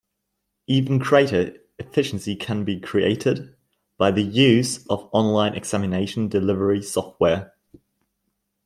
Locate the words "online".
5.13-5.53